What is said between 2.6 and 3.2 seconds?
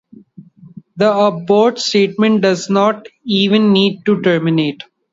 not